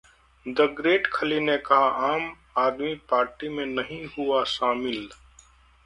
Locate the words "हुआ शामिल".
4.17-5.09